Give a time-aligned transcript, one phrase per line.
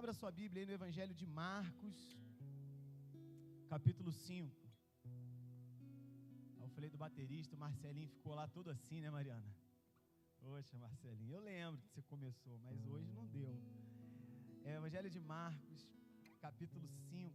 [0.00, 1.96] Abra sua Bíblia aí no Evangelho de Marcos,
[3.68, 4.56] capítulo 5.
[6.58, 9.54] Eu falei do baterista, o Marcelinho ficou lá todo assim, né, Mariana?
[10.38, 13.54] Poxa, Marcelinho, eu lembro que você começou, mas hoje não deu.
[14.64, 15.86] É Evangelho de Marcos,
[16.40, 17.34] capítulo 5.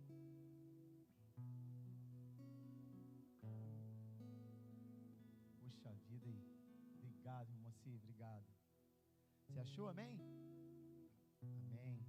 [5.61, 6.43] Poxa vida aí.
[6.97, 8.47] Obrigado, moci, obrigado.
[9.49, 10.19] Você achou, amém?
[11.43, 12.04] Amém.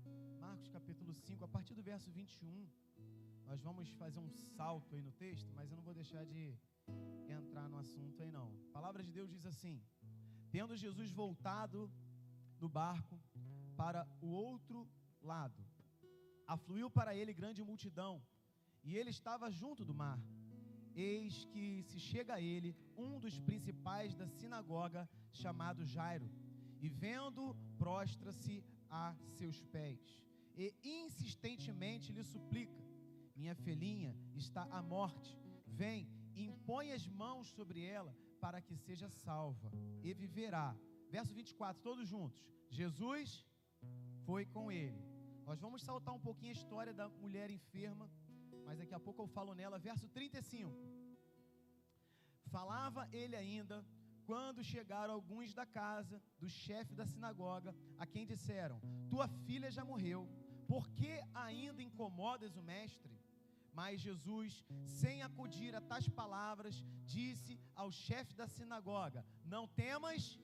[0.46, 2.68] Marcos capítulo 5, a partir do verso 21.
[3.48, 6.42] Nós vamos fazer um salto aí no texto, mas eu não vou deixar de
[7.38, 8.48] entrar no assunto aí não.
[8.68, 9.74] A palavra de Deus diz assim:
[10.56, 11.80] Tendo Jesus voltado
[12.60, 13.16] do barco
[13.80, 14.88] para o outro
[15.30, 15.60] lado,
[16.46, 18.14] afluiu para ele grande multidão,
[18.84, 20.20] e ele estava junto do mar.
[20.94, 25.02] Eis que se chega a ele um dos principais da sinagoga,
[25.32, 26.30] chamado Jairo,
[26.80, 28.56] e vendo, prostra-se
[28.88, 29.04] a
[29.38, 30.25] seus pés,
[30.56, 32.82] e insistentemente lhe suplica:
[33.34, 39.70] Minha filhinha está à morte, vem, impõe as mãos sobre ela, para que seja salva,
[40.02, 40.76] e viverá.
[41.10, 42.40] Verso 24, todos juntos.
[42.70, 43.46] Jesus
[44.24, 45.00] foi com ele.
[45.44, 48.10] Nós vamos saltar um pouquinho a história da mulher enferma,
[48.64, 49.78] mas daqui a pouco eu falo nela.
[49.78, 50.74] Verso 35.
[52.46, 53.84] Falava ele ainda
[54.24, 59.84] quando chegaram alguns da casa do chefe da sinagoga, a quem disseram: Tua filha já
[59.84, 60.28] morreu,
[60.70, 63.14] por que ainda incomodas o mestre?
[63.78, 64.64] Mas Jesus,
[65.00, 70.40] sem acudir a tais palavras, disse ao chefe da sinagoga: Não temas,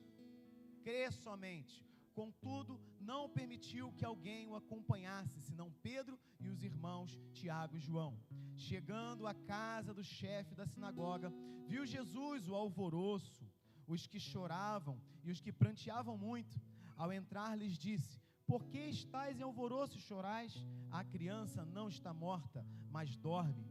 [0.83, 1.83] crê somente.
[2.13, 8.13] Contudo, não permitiu que alguém o acompanhasse, senão Pedro e os irmãos Tiago e João.
[8.55, 11.33] Chegando à casa do chefe da sinagoga,
[11.67, 13.49] viu Jesus o alvoroço,
[13.87, 16.61] os que choravam e os que pranteavam muito.
[16.95, 20.53] Ao entrar, lhes disse: Por que estáis em alvoroço e chorais?
[20.91, 23.65] A criança não está morta, mas dorme.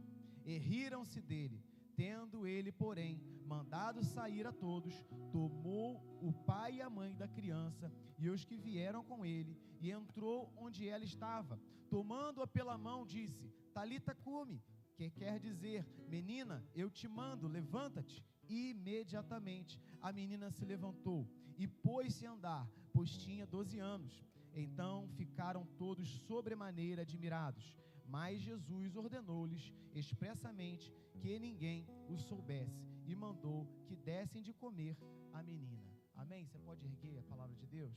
[0.45, 1.63] E riram-se dele.
[1.95, 4.93] Tendo ele, porém, mandado sair a todos,
[5.31, 9.91] tomou o pai e a mãe da criança e os que vieram com ele, e
[9.91, 11.59] entrou onde ela estava.
[11.89, 14.63] Tomando-a pela mão, disse: Talita cume,
[14.95, 18.23] que quer dizer, menina, eu te mando, levanta-te.
[18.49, 24.25] Imediatamente a menina se levantou e pôs-se a andar, pois tinha doze anos.
[24.53, 27.73] Então ficaram todos sobremaneira admirados.
[28.05, 34.97] Mas Jesus ordenou-lhes expressamente que ninguém o soubesse e mandou que dessem de comer
[35.31, 35.91] a menina.
[36.15, 36.45] Amém?
[36.45, 37.95] Você pode erguer a palavra de Deus?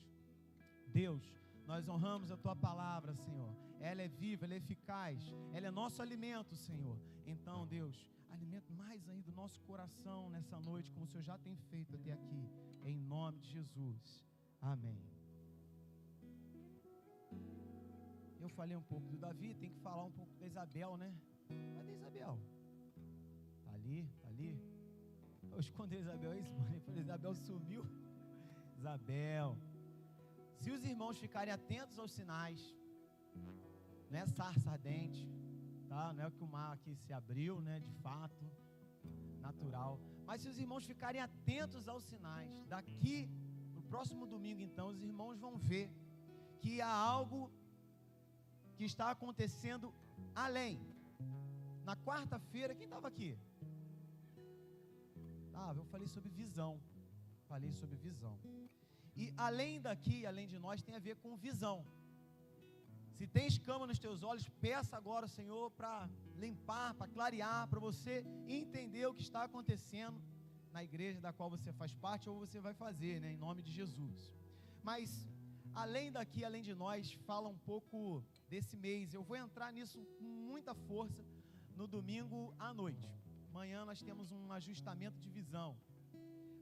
[0.87, 1.23] Deus,
[1.67, 3.55] nós honramos a tua palavra, Senhor.
[3.81, 5.21] Ela é viva, ela é eficaz,
[5.53, 6.99] ela é nosso alimento, Senhor.
[7.27, 11.57] Então, Deus, alimenta mais ainda o nosso coração nessa noite, como o Senhor já tem
[11.57, 12.49] feito até aqui,
[12.85, 14.25] em nome de Jesus.
[14.61, 15.16] Amém.
[18.47, 21.09] Eu falei um pouco do Davi, tem que falar um pouco da Isabel, né?
[21.77, 22.35] Cadê Isabel?
[23.65, 24.53] Tá ali, tá ali.
[25.51, 27.01] Eu escondi a Isabel, é isso, mano.
[27.05, 27.85] Isabel sumiu.
[28.79, 29.59] Isabel.
[30.61, 32.61] Se os irmãos ficarem atentos aos sinais,
[34.11, 35.27] não é sarça ardente,
[35.89, 36.13] tá?
[36.13, 37.81] Não é que o mar aqui se abriu, né?
[37.81, 38.47] De fato,
[39.41, 39.99] natural.
[40.25, 43.29] Mas se os irmãos ficarem atentos aos sinais, daqui
[43.75, 45.87] no próximo domingo, então, os irmãos vão ver
[46.61, 47.51] que há algo
[48.77, 49.89] que está acontecendo
[50.47, 50.75] além.
[51.89, 53.31] Na quarta-feira, quem estava aqui?
[55.63, 56.73] Ah, eu falei sobre visão.
[57.53, 58.35] Falei sobre visão.
[59.23, 61.77] E além daqui, além de nós, tem a ver com visão.
[63.17, 65.95] Se tem escama nos teus olhos, peça agora, Senhor, para
[66.45, 68.15] limpar, para clarear, para você
[68.47, 70.19] entender o que está acontecendo
[70.75, 73.73] na igreja da qual você faz parte ou você vai fazer, né, em nome de
[73.73, 74.19] Jesus.
[74.89, 75.11] Mas
[75.75, 79.13] além daqui, além de nós, fala um pouco desse mês.
[79.13, 81.25] Eu vou entrar nisso com muita força
[81.75, 83.09] no domingo à noite.
[83.51, 85.77] Amanhã nós temos um ajustamento de visão.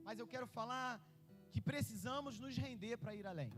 [0.03, 1.01] Mas eu quero falar
[1.51, 3.53] que precisamos nos render para ir além.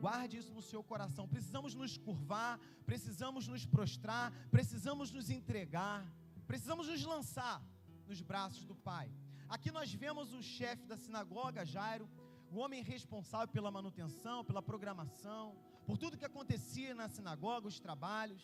[0.00, 1.28] Guarde isso no seu coração.
[1.28, 6.06] Precisamos nos curvar, precisamos nos prostrar, precisamos nos entregar,
[6.46, 7.62] precisamos nos lançar
[8.06, 9.10] nos braços do Pai.
[9.48, 12.08] Aqui nós vemos o chefe da sinagoga, Jairo,
[12.50, 18.42] o homem responsável pela manutenção, pela programação, por tudo que acontecia na sinagoga, os trabalhos.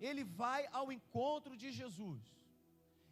[0.00, 2.22] Ele vai ao encontro de Jesus.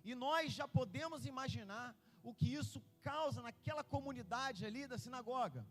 [0.05, 1.89] E nós já podemos imaginar
[2.23, 5.67] o que isso causa naquela comunidade ali da sinagoga.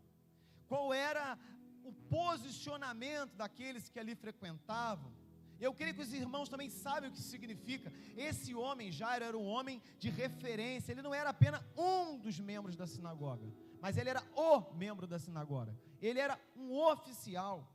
[0.68, 1.38] Qual era
[1.84, 5.12] o posicionamento daqueles que ali frequentavam.
[5.58, 7.92] Eu creio que os irmãos também sabem o que significa.
[8.16, 10.92] Esse homem, Jairo, era um homem de referência.
[10.92, 13.46] Ele não era apenas um dos membros da sinagoga,
[13.80, 15.76] mas ele era o membro da sinagoga.
[16.00, 17.68] Ele era um oficial.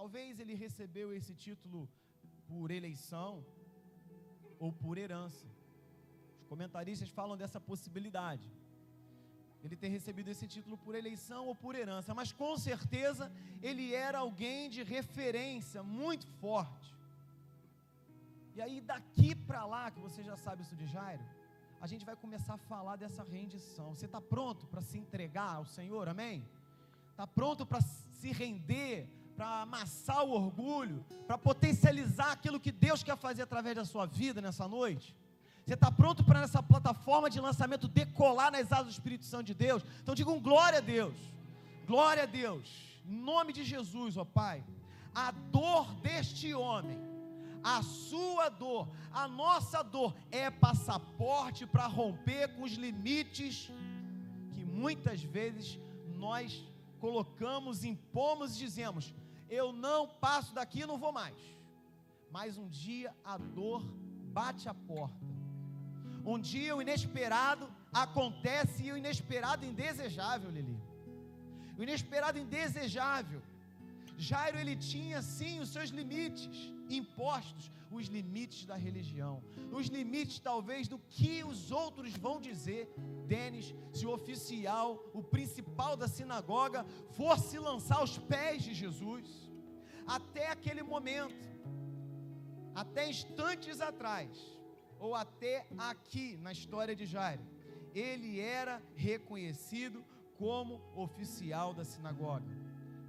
[0.00, 1.80] Talvez ele recebeu esse título
[2.48, 3.44] por eleição
[4.58, 5.46] ou por herança.
[6.38, 8.46] Os comentaristas falam dessa possibilidade.
[9.62, 13.30] Ele ter recebido esse título por eleição ou por herança, mas com certeza
[13.62, 16.94] ele era alguém de referência muito forte.
[18.54, 21.26] E aí daqui para lá, que você já sabe isso de Jairo,
[21.78, 23.94] a gente vai começar a falar dessa rendição.
[23.94, 26.08] Você está pronto para se entregar ao Senhor?
[26.08, 26.42] Amém?
[27.10, 29.06] Está pronto para se render,
[29.40, 34.38] para amassar o orgulho, para potencializar aquilo que Deus quer fazer através da sua vida
[34.42, 35.16] nessa noite?
[35.64, 39.54] Você está pronto para nessa plataforma de lançamento decolar nas asas do Espírito Santo de
[39.54, 39.82] Deus?
[40.02, 41.14] Então diga um glória a Deus.
[41.86, 42.68] Glória a Deus.
[43.06, 44.62] Em nome de Jesus, ó Pai.
[45.14, 46.98] A dor deste homem,
[47.64, 53.70] a sua dor, a nossa dor é passaporte para romper com os limites
[54.52, 55.78] que muitas vezes
[56.18, 56.62] nós
[56.98, 59.14] colocamos, impomos e dizemos:
[59.50, 61.36] eu não passo daqui, não vou mais.
[62.30, 63.82] Mas um dia a dor
[64.32, 65.30] bate a porta
[66.24, 70.78] um dia o inesperado acontece e o inesperado indesejável, Lili.
[71.78, 73.42] O inesperado indesejável.
[74.28, 80.86] Jairo ele tinha sim os seus limites impostos, os limites da religião, os limites talvez
[80.86, 82.82] do que os outros vão dizer.
[83.26, 86.84] Denis, se o oficial, o principal da sinagoga,
[87.16, 89.26] fosse lançar aos pés de Jesus,
[90.06, 91.48] até aquele momento,
[92.74, 94.30] até instantes atrás,
[94.98, 97.42] ou até aqui na história de Jairo,
[97.94, 100.04] ele era reconhecido
[100.36, 102.52] como oficial da sinagoga.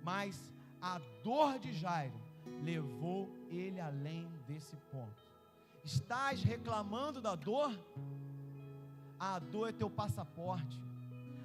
[0.01, 2.19] Mas a dor de Jairo
[2.63, 5.23] levou ele além desse ponto.
[5.83, 7.77] Estás reclamando da dor?
[9.19, 10.79] A dor é teu passaporte.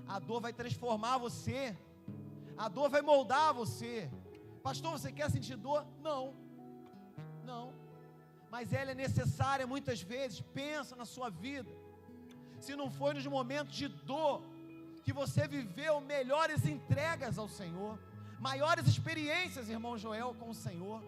[0.08, 1.76] A dor vai transformar você.
[2.56, 4.10] A dor vai moldar você.
[4.62, 5.86] Pastor, você quer sentir dor?
[6.02, 6.34] Não.
[7.44, 7.72] Não
[8.56, 10.40] mas ela é necessária muitas vezes.
[10.40, 11.70] Pensa na sua vida.
[12.58, 14.42] Se não foi nos momentos de dor
[15.04, 17.98] que você viveu melhores entregas ao Senhor,
[18.38, 21.02] maiores experiências, irmão Joel, com o Senhor.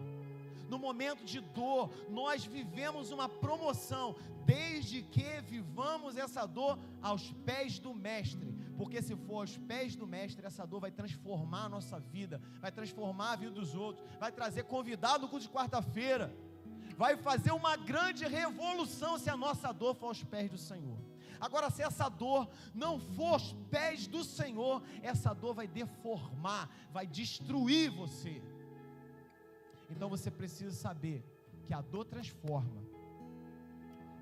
[0.69, 4.15] No momento de dor, nós vivemos uma promoção,
[4.45, 10.05] desde que vivamos essa dor aos pés do Mestre, porque se for aos pés do
[10.05, 14.31] Mestre, essa dor vai transformar a nossa vida, vai transformar a vida dos outros, vai
[14.31, 16.31] trazer convidado no culto de quarta-feira
[16.99, 20.98] vai fazer uma grande revolução se a nossa dor for aos pés do Senhor.
[21.39, 27.07] Agora, se essa dor não for aos pés do Senhor, essa dor vai deformar, vai
[27.07, 28.41] destruir você.
[29.89, 31.23] Então você precisa saber
[31.65, 32.83] que a dor transforma,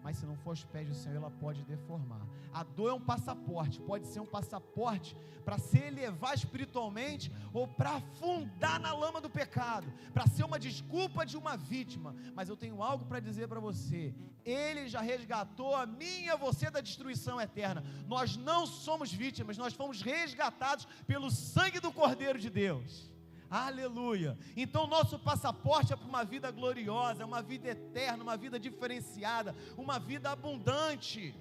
[0.03, 2.25] mas se não for aos pés do Senhor, ela pode deformar.
[2.57, 5.15] A dor é um passaporte, pode ser um passaporte
[5.45, 11.23] para se elevar espiritualmente ou para afundar na lama do pecado, para ser uma desculpa
[11.23, 12.15] de uma vítima.
[12.33, 14.11] Mas eu tenho algo para dizer para você:
[14.43, 17.83] Ele já resgatou a minha e você da destruição eterna.
[18.07, 23.11] Nós não somos vítimas, nós fomos resgatados pelo sangue do Cordeiro de Deus.
[23.51, 24.35] Aleluia.
[24.55, 29.99] Então, nosso passaporte é para uma vida gloriosa, uma vida eterna, uma vida diferenciada, uma
[29.99, 31.35] vida abundante.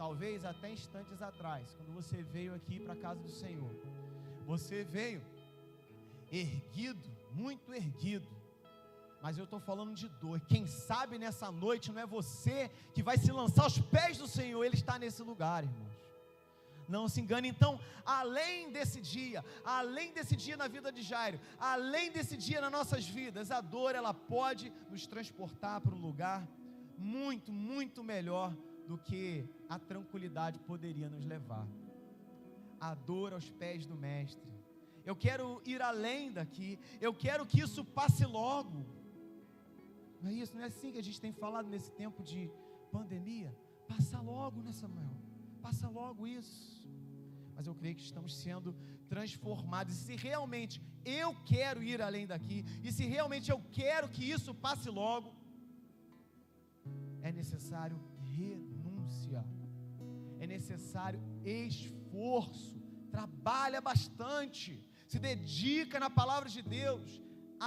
[0.00, 3.70] Talvez até instantes atrás, quando você veio aqui para a casa do Senhor,
[4.46, 5.20] você veio
[6.32, 8.26] erguido, muito erguido.
[9.20, 10.40] Mas eu estou falando de dor.
[10.48, 14.64] Quem sabe nessa noite não é você que vai se lançar aos pés do Senhor,
[14.64, 15.90] Ele está nesse lugar, irmão.
[16.88, 17.48] Não se engane.
[17.48, 22.72] Então, além desse dia, além desse dia na vida de Jairo, além desse dia nas
[22.72, 26.48] nossas vidas, a dor ela pode nos transportar para um lugar
[26.96, 28.56] muito, muito melhor
[28.88, 31.66] do que a tranquilidade poderia nos levar.
[32.88, 34.50] A dor aos pés do mestre.
[35.04, 36.78] Eu quero ir além daqui.
[37.00, 38.84] Eu quero que isso passe logo.
[40.20, 40.54] Não é isso?
[40.54, 42.50] Não é assim que a gente tem falado nesse tempo de
[42.90, 43.50] pandemia?
[43.88, 45.16] Passa logo, né, Samuel?
[45.62, 46.80] Passa logo isso
[47.60, 48.74] mas eu creio que estamos sendo
[49.06, 49.92] transformados.
[49.94, 54.54] E se realmente eu quero ir além daqui, e se realmente eu quero que isso
[54.54, 55.30] passe logo,
[57.20, 58.00] é necessário
[58.34, 59.44] renúncia,
[60.42, 62.76] é necessário esforço,
[63.16, 64.70] trabalha bastante,
[65.06, 67.22] se dedica na palavra de Deus,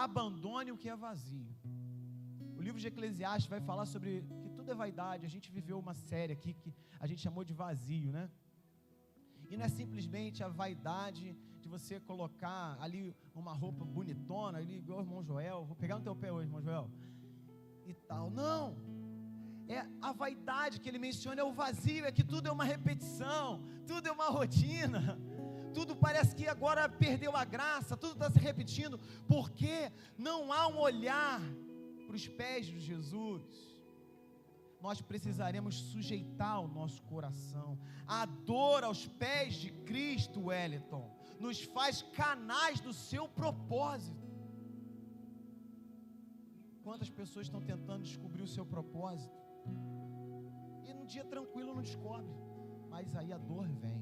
[0.06, 1.54] abandone o que é vazio.
[2.58, 4.12] O livro de Eclesiastes vai falar sobre
[4.42, 5.26] que tudo é vaidade.
[5.26, 8.30] A gente viveu uma série aqui que a gente chamou de vazio, né?
[9.50, 15.00] E não é simplesmente a vaidade de você colocar ali uma roupa bonitona, ali igual
[15.00, 16.90] o irmão Joel, vou pegar no teu pé hoje, irmão Joel,
[17.86, 18.30] e tal.
[18.30, 18.93] Não.
[19.68, 23.64] É a vaidade que ele menciona, é o vazio, é que tudo é uma repetição,
[23.88, 25.18] tudo é uma rotina.
[25.74, 30.80] tudo parece que agora perdeu a graça, tudo está se repetindo, porque não há um
[30.80, 31.42] olhar
[32.06, 33.44] para os pés de Jesus.
[34.82, 37.80] Nós precisaremos sujeitar o nosso coração.
[38.06, 44.22] A dor aos pés de Cristo, Wellington, nos faz canais do seu propósito.
[46.84, 49.43] Quantas pessoas estão tentando descobrir o seu propósito?
[51.04, 52.34] Num dia tranquilo não descobre.
[52.90, 54.02] Mas aí a dor vem.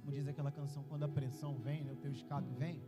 [0.00, 2.82] Como diz aquela canção, quando a pressão vem, né, o teu escape vem,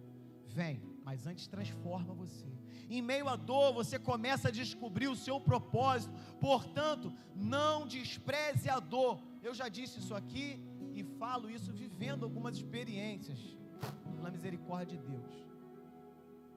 [0.58, 2.46] vem, mas antes transforma você.
[2.90, 6.12] Em meio à dor, você começa a descobrir o seu propósito.
[6.38, 9.18] Portanto, não despreze a dor.
[9.42, 10.62] Eu já disse isso aqui
[10.92, 13.40] e falo isso vivendo algumas experiências,
[14.14, 15.45] pela misericórdia de Deus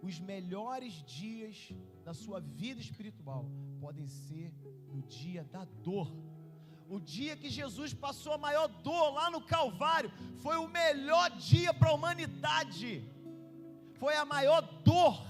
[0.01, 3.45] os melhores dias da sua vida espiritual
[3.79, 4.53] podem ser
[4.87, 6.11] no dia da dor.
[6.89, 11.73] O dia que Jesus passou a maior dor lá no Calvário foi o melhor dia
[11.73, 13.03] para a humanidade.
[13.99, 15.29] Foi a maior dor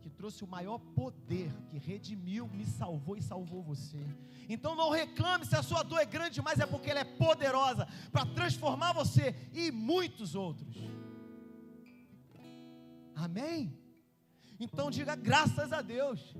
[0.00, 3.98] que trouxe o maior poder, que redimiu, me salvou e salvou você.
[4.48, 7.86] Então não reclame se a sua dor é grande demais, é porque ela é poderosa
[8.10, 10.76] para transformar você e muitos outros.
[13.14, 13.76] Amém?
[14.58, 16.34] Então diga graças a Deus.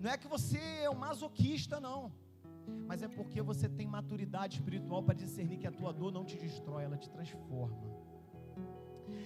[0.00, 2.12] Não é que você é um masoquista, não.
[2.86, 6.36] Mas é porque você tem maturidade espiritual para discernir que a tua dor não te
[6.36, 7.76] destrói, ela te transforma.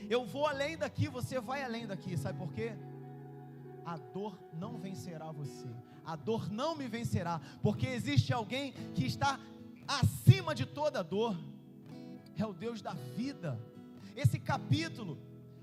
[0.08, 2.72] Eu vou além daqui, você vai além daqui, sabe por quê?
[3.84, 5.68] A dor não vencerá você,
[6.04, 9.38] a dor não me vencerá, porque existe alguém que está
[9.86, 11.36] acima de toda dor,
[12.36, 13.58] é o Deus da vida.
[14.16, 15.18] Esse capítulo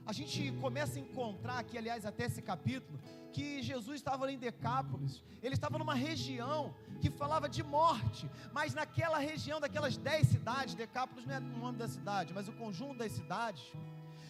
[0.07, 2.97] a gente começa a encontrar aqui, aliás, até esse capítulo,
[3.33, 8.73] que Jesus estava ali em Decápolis, ele estava numa região que falava de morte, mas
[8.73, 12.99] naquela região, daquelas dez cidades, Decápolis não é o nome da cidade, mas o conjunto
[12.99, 13.65] das cidades,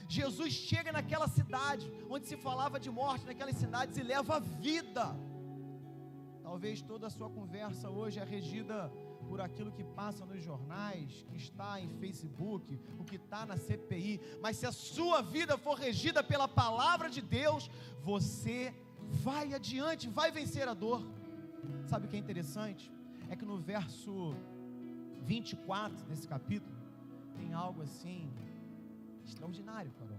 [0.09, 5.15] Jesus chega naquela cidade, onde se falava de morte, naquelas cidades, e leva vida.
[6.41, 8.91] Talvez toda a sua conversa hoje é regida
[9.27, 14.21] por aquilo que passa nos jornais, que está em Facebook, o que está na CPI,
[14.41, 17.69] mas se a sua vida for regida pela palavra de Deus,
[18.01, 21.01] você vai adiante, vai vencer a dor.
[21.87, 22.91] Sabe o que é interessante?
[23.29, 24.35] É que no verso
[25.23, 26.75] 24 desse capítulo,
[27.35, 28.31] tem algo assim
[29.25, 30.17] extraordinário, Carol.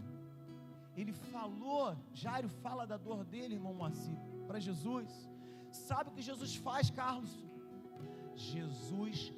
[0.96, 5.08] Ele falou, Jairo fala da dor dele, irmão Moacir, para Jesus.
[5.70, 7.30] Sabe o que Jesus faz, Carlos?
[8.38, 9.32] Jesus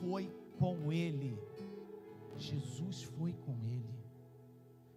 [0.00, 0.24] foi
[0.58, 1.38] com ele.
[2.36, 3.94] Jesus foi com ele.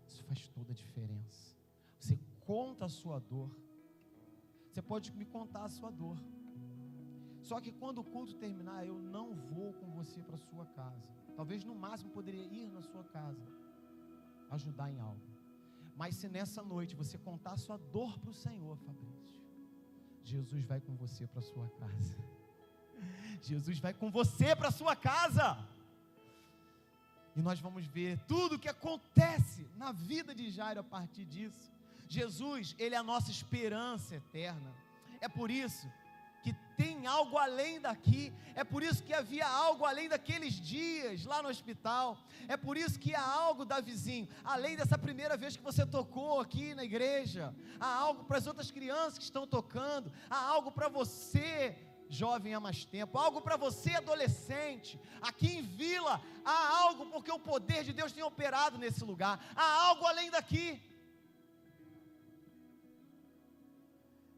[0.08, 1.56] Isso faz toda a diferença.
[2.00, 3.50] Você conta a sua dor.
[4.70, 6.18] Você pode me contar a sua dor.
[7.42, 11.10] Só que quando o culto terminar, eu não vou com você para sua casa.
[11.36, 13.46] Talvez no máximo poderia ir na sua casa,
[14.52, 15.22] ajudar em algo.
[15.96, 19.42] Mas se nessa noite você contar a sua dor para o Senhor, Fabrício,
[20.24, 22.39] Jesus vai com você para sua casa.
[23.42, 25.58] Jesus vai com você para sua casa.
[27.36, 31.72] E nós vamos ver tudo o que acontece na vida de Jairo a partir disso.
[32.08, 34.74] Jesus, ele é a nossa esperança eterna.
[35.22, 35.88] É por isso
[36.42, 38.34] que tem algo além daqui.
[38.56, 42.18] É por isso que havia algo além daqueles dias lá no hospital.
[42.48, 46.40] É por isso que há algo da vizinho, além dessa primeira vez que você tocou
[46.40, 47.54] aqui na igreja.
[47.80, 50.12] Há algo para as outras crianças que estão tocando.
[50.30, 51.78] Há algo para você
[52.10, 55.00] jovem há mais tempo, algo para você, adolescente.
[55.22, 59.86] Aqui em Vila, há algo porque o poder de Deus tem operado nesse lugar, há
[59.88, 60.82] algo além daqui.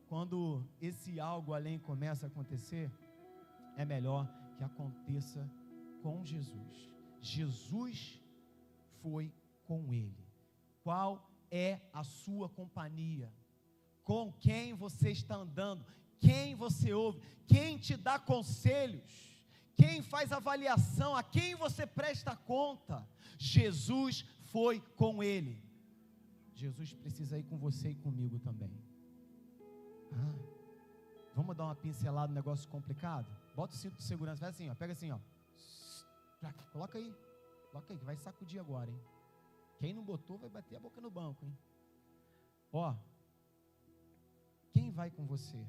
[0.07, 2.91] Quando esse algo além começa a acontecer,
[3.77, 5.49] é melhor que aconteça
[6.03, 6.91] com Jesus.
[7.21, 8.21] Jesus
[9.01, 10.27] foi com ele.
[10.83, 13.31] Qual é a sua companhia?
[14.03, 15.85] Com quem você está andando?
[16.21, 19.03] Quem você ouve, quem te dá conselhos,
[19.75, 23.05] quem faz avaliação, a quem você presta conta.
[23.37, 25.61] Jesus foi com ele.
[26.53, 28.71] Jesus precisa ir com você e comigo também.
[30.13, 30.35] Ah,
[31.35, 33.27] vamos dar uma pincelada no negócio complicado?
[33.55, 35.19] Bota o cinto de segurança, faz assim, ó, pega assim, ó.
[36.71, 37.13] Coloca aí,
[37.71, 39.01] coloca aí, que vai sacudir agora, hein?
[39.79, 41.57] Quem não botou vai bater a boca no banco, hein?
[42.71, 42.95] Ó,
[44.71, 45.65] quem vai com você?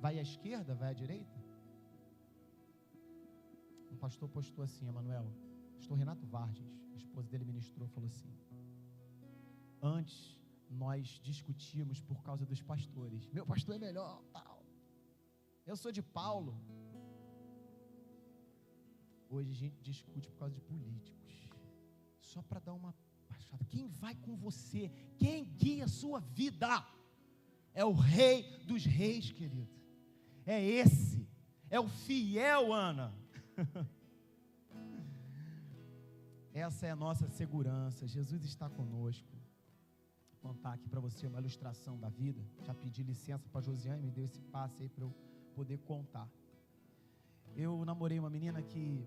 [0.00, 1.38] Vai à esquerda, vai à direita?
[3.90, 5.26] Um pastor postou assim, Emanuel,
[5.74, 8.32] pastor Renato Vargas, a esposa dele ministrou, falou assim:
[9.82, 10.38] Antes
[10.70, 13.28] nós discutíamos por causa dos pastores.
[13.30, 14.64] Meu pastor é melhor, tal.
[15.66, 16.60] Eu sou de Paulo.
[19.28, 21.16] Hoje a gente discute por causa de políticos.
[22.20, 22.94] só para dar uma
[23.28, 23.64] baixada.
[23.64, 24.90] Quem vai com você?
[25.18, 26.68] Quem guia a sua vida?
[27.74, 29.78] É o Rei dos Reis, querido.
[30.48, 31.28] É esse.
[31.68, 33.12] É o fiel, Ana.
[36.54, 38.06] Essa é a nossa segurança.
[38.06, 39.28] Jesus está conosco.
[40.30, 42.42] Vou contar aqui para você uma ilustração da vida.
[42.62, 45.14] Já pedi licença para Josiane, me deu esse passe aí para eu
[45.54, 46.26] poder contar.
[47.54, 49.06] Eu namorei uma menina que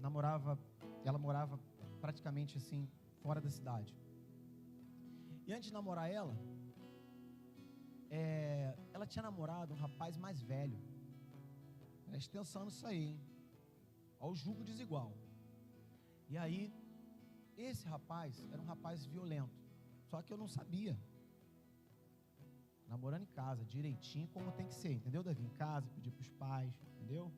[0.00, 0.58] namorava,
[1.04, 1.60] ela morava
[2.00, 2.88] praticamente assim,
[3.20, 3.94] fora da cidade.
[5.46, 6.34] E antes de namorar ela,
[8.10, 10.78] é, ela tinha namorado um rapaz mais velho.
[12.06, 13.20] Presta atenção nisso aí, hein?
[14.18, 15.12] Ao julgo desigual.
[16.28, 16.72] E aí,
[17.56, 19.56] esse rapaz era um rapaz violento.
[20.04, 20.98] Só que eu não sabia.
[22.86, 25.42] Namorando em casa, direitinho, como tem que ser, entendeu, Davi?
[25.42, 27.30] Em casa, pedir para os pais, entendeu?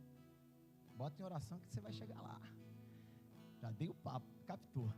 [0.95, 2.41] Bota em oração que você vai chegar lá.
[3.61, 4.93] Já dei o papo, captou.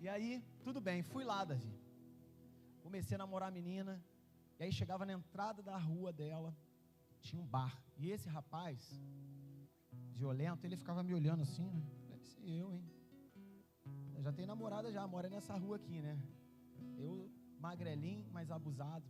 [0.00, 1.74] E aí, tudo bem, fui lá, Davi.
[2.82, 4.02] Comecei a namorar a menina.
[4.62, 6.56] E aí chegava na entrada da rua dela,
[7.20, 7.82] tinha um bar.
[7.96, 8.78] E esse rapaz,
[10.14, 11.82] violento, ele ficava me olhando assim, né?
[12.08, 12.84] Deve ser eu, hein?
[14.14, 16.16] Eu já tenho namorada já, mora nessa rua aqui, né?
[16.96, 17.28] Eu,
[17.58, 19.04] magrelinho, mas abusado.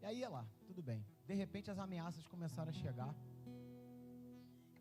[0.00, 1.04] E aí ia lá, tudo bem.
[1.26, 3.12] De repente as ameaças começaram a chegar.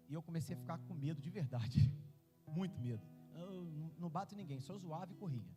[0.07, 1.79] E eu comecei a ficar com medo de verdade.
[2.45, 3.03] Muito medo.
[3.33, 3.65] Eu
[3.98, 5.50] não bato ninguém, só zoava e corria.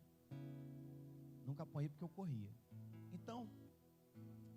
[1.45, 2.49] Nunca apanhei porque eu corria.
[3.13, 3.47] Então,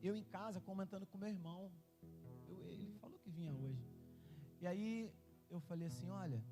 [0.03, 1.71] eu em casa comentando com meu irmão.
[2.47, 3.85] Eu, ele falou que vinha hoje.
[4.61, 5.13] E aí
[5.51, 6.43] eu falei assim: olha,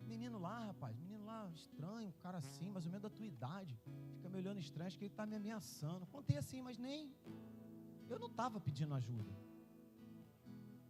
[0.00, 3.78] menino lá, rapaz, menino lá, estranho, cara assim, mais ou menos da tua idade.
[4.14, 6.06] Fica me olhando estranho, acho que ele está me ameaçando.
[6.06, 7.14] Contei assim, mas nem.
[8.08, 9.32] Eu não estava pedindo ajuda.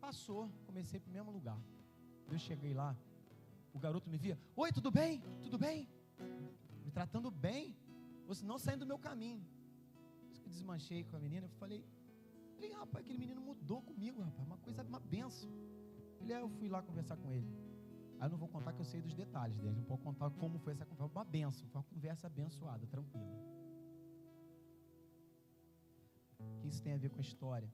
[0.00, 1.60] Passou, comecei para o mesmo lugar.
[2.30, 2.96] Eu cheguei lá,
[3.72, 5.22] o garoto me via: Oi, tudo bem?
[5.42, 5.88] Tudo bem?
[6.84, 7.76] Me tratando bem,
[8.26, 9.44] você não saindo do meu caminho
[10.54, 11.80] desmanchei com a menina, eu falei,
[12.54, 15.50] falei, rapaz, aquele menino mudou comigo, rapaz, uma coisa, uma benção.
[16.20, 17.50] Ele, aí eu fui lá conversar com ele.
[18.18, 20.58] Aí eu não vou contar que eu sei dos detalhes dele, não posso contar como
[20.64, 23.36] foi essa conversa, uma benção, foi uma conversa abençoada, tranquila.
[26.38, 27.70] O que isso tem a ver com a história?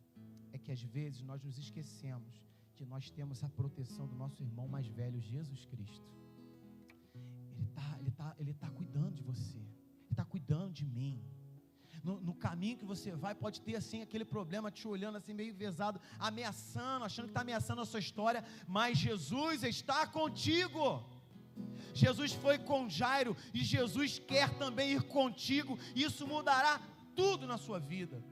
[0.52, 2.42] É que às vezes nós nos esquecemos
[2.74, 6.08] que nós temos a proteção do nosso irmão mais velho, Jesus Cristo.
[7.54, 11.22] Ele está ele tá, ele tá cuidando de você, ele está cuidando de mim
[12.02, 15.54] no, no, caminho que você vai, pode ter assim aquele problema te olhando assim meio
[15.54, 21.04] vezado, ameaçando, achando que está ameaçando a sua história, mas Jesus está contigo.
[21.94, 25.78] Jesus foi com Jairo e Jesus quer também ir contigo.
[25.94, 26.80] Isso mudará
[27.14, 28.22] tudo na sua vida.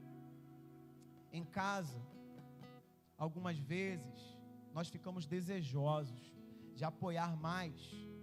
[1.31, 2.01] Em casa,
[3.17, 4.37] algumas vezes
[4.73, 6.33] nós ficamos desejosos
[6.75, 7.75] de apoiar mais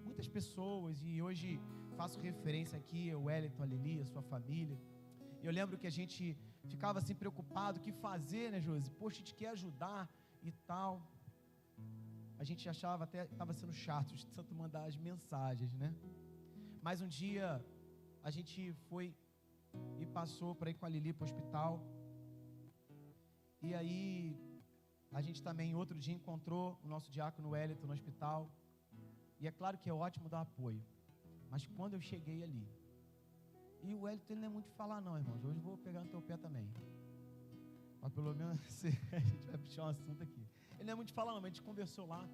[0.02, 1.61] muitas pessoas e hoje
[1.96, 4.76] faço referência aqui ao Wellington, a Lili, a sua família
[5.48, 6.37] eu lembro que a gente
[6.72, 8.90] ficava assim preocupado, o que fazer, né, Josi?
[9.00, 10.02] Poxa, a gente quer ajudar
[10.48, 10.92] e tal.
[12.42, 15.90] A gente achava até estava sendo chato de tanto mandar as mensagens, né?
[16.87, 17.46] Mas um dia
[18.28, 19.06] a gente foi
[20.02, 21.72] e passou para ir com a Lili para o hospital.
[23.66, 24.37] E aí
[25.18, 28.50] a gente também outro dia encontrou o nosso diácono Wellington no hospital.
[29.40, 30.82] E é claro que é ótimo dar apoio.
[31.50, 32.66] Mas quando eu cheguei ali,
[33.82, 35.44] e o Wellington não é muito de falar, não, irmãos.
[35.44, 36.68] Hoje eu vou pegar no teu pé também.
[38.00, 40.46] Mas pelo menos a gente vai puxar um assunto aqui.
[40.74, 42.28] Ele não é muito de falar, não, mas a gente conversou lá.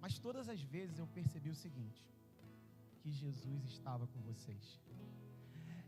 [0.00, 2.04] Mas todas as vezes eu percebi o seguinte:
[3.00, 4.80] que Jesus estava com vocês.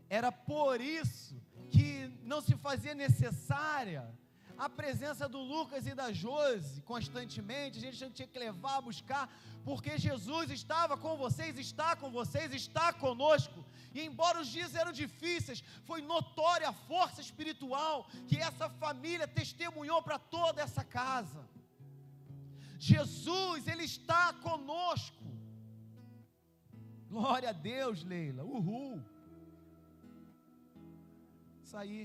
[0.09, 4.13] Era por isso que não se fazia necessária
[4.57, 9.29] a presença do Lucas e da Jose constantemente, a gente tinha que levar buscar,
[9.63, 13.54] porque Jesus estava com vocês, está com vocês, está conosco.
[13.95, 17.97] E embora os dias eram difíceis, foi notória a força espiritual
[18.29, 21.41] que essa família testemunhou para toda essa casa.
[22.77, 25.23] Jesus, Ele está conosco.
[27.13, 28.43] Glória a Deus, Leila.
[28.43, 29.01] Uhul.
[31.63, 32.01] Isso aí.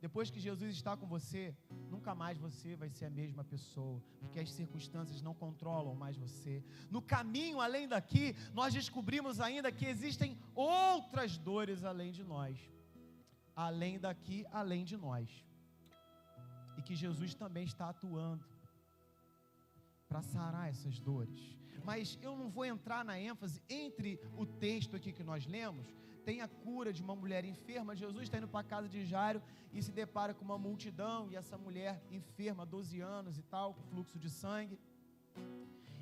[0.00, 1.54] Depois que Jesus está com você,
[1.90, 6.64] nunca mais você vai ser a mesma pessoa, porque as circunstâncias não controlam mais você.
[6.90, 12.58] No caminho além daqui, nós descobrimos ainda que existem outras dores além de nós.
[13.54, 15.28] Além daqui, além de nós.
[16.78, 18.48] E que Jesus também está atuando
[20.08, 21.58] para sarar essas dores.
[21.84, 26.40] Mas eu não vou entrar na ênfase entre o texto aqui que nós lemos tem
[26.40, 27.96] a cura de uma mulher enferma.
[27.96, 31.36] Jesus está indo para a casa de Jairo e se depara com uma multidão e
[31.36, 34.78] essa mulher enferma, 12 anos e tal, com fluxo de sangue.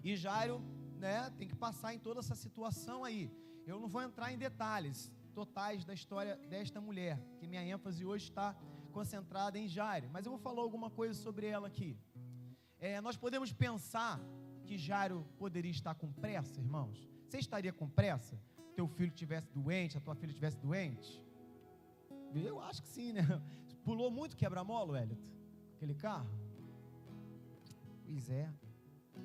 [0.03, 0.61] E Jairo
[0.99, 3.31] né, tem que passar em toda essa situação aí.
[3.67, 8.25] Eu não vou entrar em detalhes totais da história desta mulher, que minha ênfase hoje
[8.25, 8.57] está
[8.93, 11.97] concentrada em Jairo, mas eu vou falar alguma coisa sobre ela aqui.
[12.79, 14.21] É, nós podemos pensar
[14.65, 17.09] que Jairo poderia estar com pressa, irmãos.
[17.29, 18.41] Você estaria com pressa?
[18.79, 21.11] Teu filho estivesse doente, a tua filha estivesse doente?
[22.33, 23.23] Eu acho que sim, né?
[23.87, 25.33] Pulou muito quebra-mola, Wellington?
[25.75, 26.31] Aquele carro?
[28.05, 28.45] Pois é.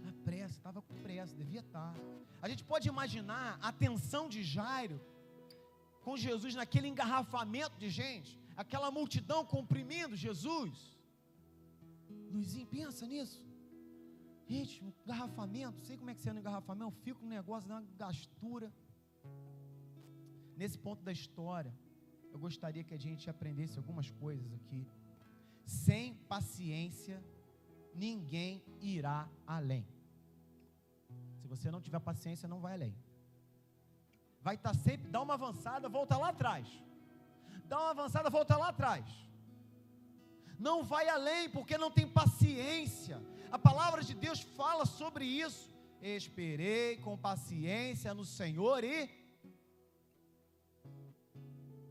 [0.09, 1.93] A pressa, estava com pressa, devia estar.
[2.41, 4.99] A gente pode imaginar a tensão de Jairo
[6.01, 10.97] com Jesus naquele engarrafamento de gente, aquela multidão comprimindo Jesus.
[12.31, 13.39] Luizinho, pensa nisso.
[14.47, 17.75] Gente, um engarrafamento, sei como é que você é no engarrafamento, fico no negócio, dá
[17.75, 18.73] uma gastura.
[20.55, 21.73] Nesse ponto da história,
[22.31, 24.87] eu gostaria que a gente aprendesse algumas coisas aqui.
[25.65, 27.23] Sem paciência,
[27.93, 29.85] ninguém irá além.
[31.39, 32.95] Se você não tiver paciência, não vai além.
[34.41, 36.67] Vai estar sempre, dá uma avançada, volta lá atrás.
[37.65, 39.05] Dá uma avançada, volta lá atrás.
[40.59, 43.21] Não vai além, porque não tem paciência.
[43.51, 45.73] A palavra de Deus fala sobre isso.
[46.01, 49.22] Esperei com paciência no Senhor e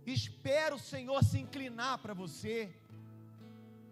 [0.06, 2.72] espero o Senhor se inclinar para você.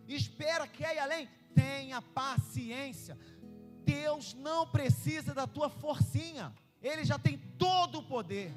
[0.08, 1.28] Espera que ir além.
[1.54, 3.18] Tenha paciência.
[3.84, 6.52] Deus não precisa da tua forcinha.
[6.82, 8.52] Ele já tem todo o poder.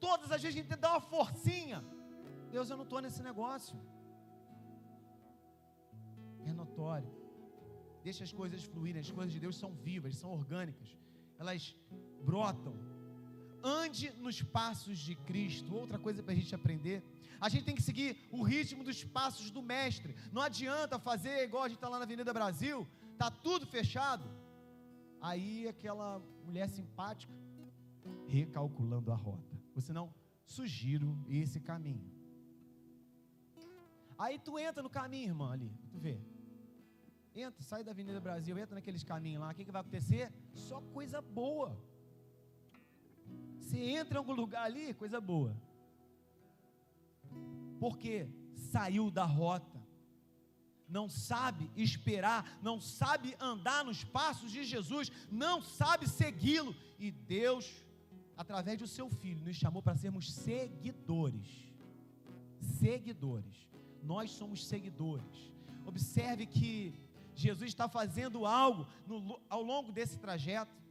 [0.00, 1.82] Todas as vezes a gente tem que dar uma forcinha.
[2.50, 3.76] Deus, eu não estou nesse negócio.
[6.46, 7.10] É notório.
[8.02, 9.00] Deixa as coisas fluírem.
[9.00, 10.96] As coisas de Deus são vivas, são orgânicas.
[11.38, 11.74] Elas
[12.22, 12.74] brotam.
[13.64, 15.74] Ande nos passos de Cristo.
[15.74, 17.02] Outra coisa para a gente aprender.
[17.40, 20.14] A gente tem que seguir o ritmo dos passos do Mestre.
[20.32, 22.86] Não adianta fazer igual a gente está lá na Avenida Brasil.
[23.14, 24.28] Está tudo fechado
[25.24, 27.32] Aí aquela mulher simpática,
[28.28, 29.56] recalculando a rota.
[29.74, 30.12] Você não,
[30.44, 32.12] sugiro esse caminho.
[34.18, 36.20] Aí tu entra no caminho, irmã, ali, tu vê.
[37.34, 40.30] Entra, sai da Avenida Brasil, entra naqueles caminhos lá, o que, que vai acontecer?
[40.52, 41.74] Só coisa boa.
[43.74, 45.52] Você entra em algum lugar ali, coisa boa.
[47.80, 49.74] Porque saiu da rota
[50.88, 56.76] não sabe esperar, não sabe andar nos passos de Jesus, não sabe segui-lo.
[57.00, 57.72] E Deus,
[58.36, 61.48] através do seu filho, nos chamou para sermos seguidores.
[62.60, 63.68] Seguidores.
[64.04, 65.52] Nós somos seguidores.
[65.84, 66.94] Observe que
[67.34, 70.83] Jesus está fazendo algo no, ao longo desse trajeto.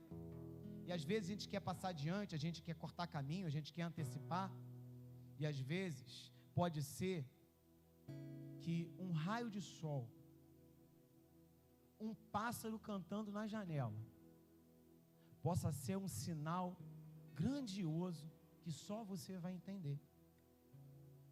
[0.88, 3.72] E às vezes a gente quer passar adiante, a gente quer cortar caminho, a gente
[3.76, 4.52] quer antecipar.
[5.40, 7.26] E às vezes pode ser
[8.62, 10.04] que um raio de sol,
[12.00, 14.00] um pássaro cantando na janela,
[15.42, 16.78] possa ser um sinal
[17.34, 20.00] grandioso que só você vai entender.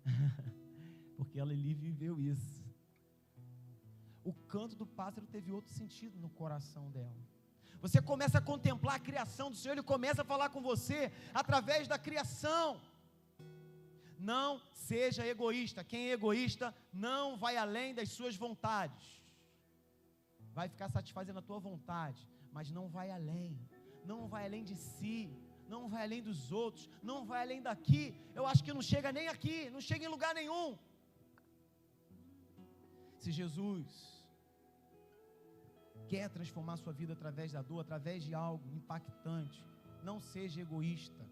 [1.18, 2.62] Porque ela ali viveu isso.
[4.24, 7.31] O canto do pássaro teve outro sentido no coração dela.
[7.84, 11.88] Você começa a contemplar a criação do Senhor, Ele começa a falar com você através
[11.88, 12.80] da criação.
[14.20, 15.84] Não seja egoísta.
[15.84, 19.06] Quem é egoísta não vai além das suas vontades.
[20.58, 23.58] Vai ficar satisfazendo a tua vontade, mas não vai além.
[24.06, 25.18] Não vai além de si,
[25.74, 28.04] não vai além dos outros, não vai além daqui.
[28.36, 30.78] Eu acho que não chega nem aqui, não chega em lugar nenhum.
[33.18, 34.21] Se Jesus
[36.12, 39.60] quer transformar sua vida através da dor, através de algo impactante,
[40.04, 41.24] não seja egoísta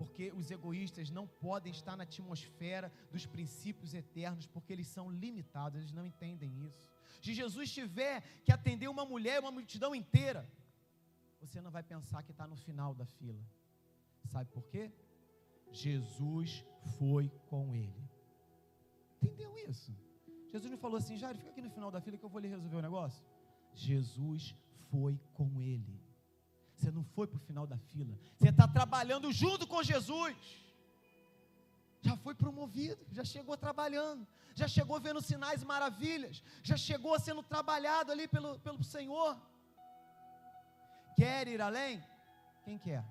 [0.00, 5.78] porque os egoístas não podem estar na atmosfera dos princípios eternos, porque eles são limitados,
[5.78, 6.88] eles não entendem isso.
[7.20, 10.48] Se Jesus tiver que atender uma mulher, uma multidão inteira,
[11.38, 13.42] você não vai pensar que está no final da fila.
[14.32, 14.90] Sabe por quê?
[15.70, 16.64] Jesus
[16.96, 18.02] foi com ele.
[19.22, 19.94] Entendeu isso?
[20.50, 22.48] Jesus não falou assim, Jair, fica aqui no final da fila que eu vou lhe
[22.48, 23.22] resolver o negócio.
[23.74, 24.54] Jesus
[24.90, 26.00] foi com ele.
[26.74, 28.18] Você não foi para o final da fila.
[28.38, 30.36] Você está trabalhando junto com Jesus.
[32.00, 37.42] Já foi promovido, já chegou trabalhando, já chegou vendo sinais e maravilhas, já chegou sendo
[37.42, 39.36] trabalhado ali pelo, pelo Senhor.
[41.14, 42.02] Quer ir além?
[42.64, 43.04] Quem quer?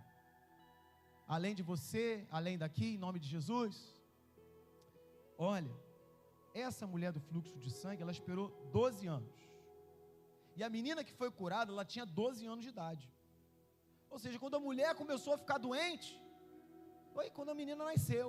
[1.27, 3.93] Além de você, além daqui, em nome de Jesus?
[5.37, 5.71] Olha,
[6.55, 9.48] essa mulher do fluxo de sangue, ela esperou 12 anos.
[10.59, 13.05] E a menina que foi curada, ela tinha 12 anos de idade.
[14.13, 16.09] Ou seja, quando a mulher começou a ficar doente,
[17.13, 18.27] foi quando a menina nasceu.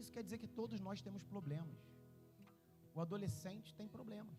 [0.00, 1.82] Isso quer dizer que todos nós temos problemas.
[2.94, 4.38] O adolescente tem problemas.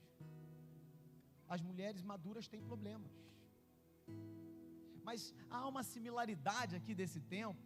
[1.56, 3.13] As mulheres maduras têm problemas.
[5.08, 5.21] Mas
[5.52, 7.63] há uma similaridade aqui desse tempo,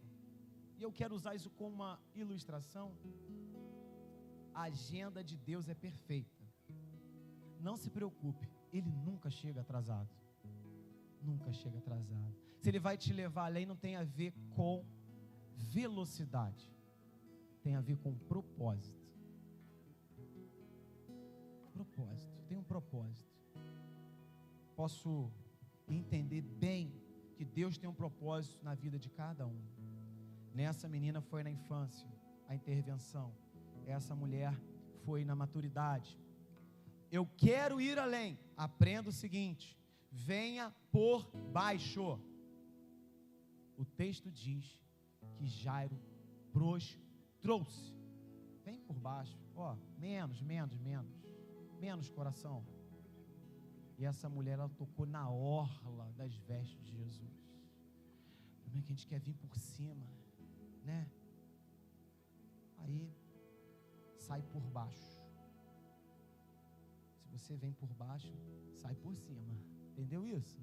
[0.78, 2.88] e eu quero usar isso como uma ilustração.
[4.60, 6.41] A agenda de Deus é perfeita.
[7.62, 10.10] Não se preocupe, Ele nunca chega atrasado.
[11.22, 12.34] Nunca chega atrasado.
[12.58, 14.84] Se Ele vai te levar além, não tem a ver com
[15.56, 16.74] velocidade,
[17.62, 19.00] tem a ver com propósito.
[21.72, 23.30] Propósito, tem um propósito.
[24.74, 25.30] Posso
[25.86, 26.92] entender bem
[27.36, 29.62] que Deus tem um propósito na vida de cada um.
[30.52, 32.08] Nessa menina foi na infância
[32.48, 33.32] a intervenção.
[33.86, 34.52] Essa mulher
[35.04, 36.21] foi na maturidade.
[37.12, 38.38] Eu quero ir além.
[38.56, 39.78] Aprenda o seguinte:
[40.10, 42.18] venha por baixo.
[43.76, 44.80] O texto diz
[45.36, 45.98] que Jairo
[47.42, 47.94] trouxe.
[48.64, 49.38] Vem por baixo.
[49.54, 51.12] Ó, menos, menos, menos.
[51.78, 52.64] Menos coração.
[53.98, 57.42] E essa mulher, ela tocou na orla das vestes de Jesus.
[58.64, 60.08] Como é que a gente quer vir por cima,
[60.82, 61.10] né?
[62.78, 63.12] Aí,
[64.16, 65.11] sai por baixo.
[67.34, 68.34] Você vem por baixo,
[68.82, 69.54] sai por cima.
[69.90, 70.60] Entendeu isso?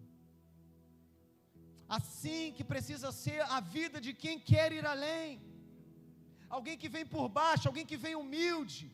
[1.98, 5.42] Assim que precisa ser a vida de quem quer ir além.
[6.58, 8.86] Alguém que vem por baixo, alguém que vem humilde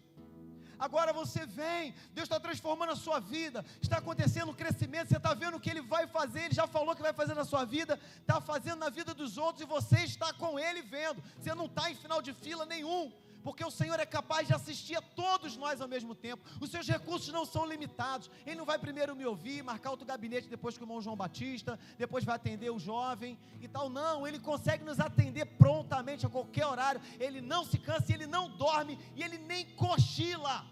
[0.79, 5.33] agora você vem, Deus está transformando a sua vida, está acontecendo um crescimento, você está
[5.33, 7.99] vendo o que Ele vai fazer, Ele já falou que vai fazer na sua vida,
[8.19, 11.89] está fazendo na vida dos outros e você está com Ele vendo, você não está
[11.89, 13.11] em final de fila nenhum,
[13.45, 16.43] porque o Senhor é capaz de assistir a todos nós ao mesmo tempo.
[16.59, 18.27] Os seus recursos não são limitados.
[18.43, 21.77] Ele não vai primeiro me ouvir, marcar outro gabinete depois com o irmão João Batista,
[21.95, 23.87] depois vai atender o jovem e tal.
[23.87, 26.99] Não, ele consegue nos atender prontamente a qualquer horário.
[27.19, 30.65] Ele não se cansa, ele não dorme e ele nem cochila.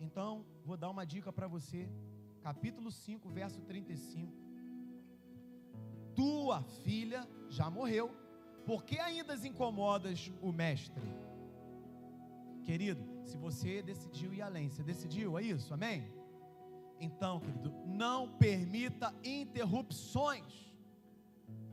[0.00, 1.88] Então, vou dar uma dica para você.
[2.42, 4.32] Capítulo 5, verso 35.
[6.16, 8.27] Tua filha já morreu
[8.68, 11.02] por que ainda incomodas o mestre?
[12.64, 16.12] Querido, se você decidiu ir além, você decidiu, é isso, amém?
[17.00, 20.70] Então, querido, não permita interrupções.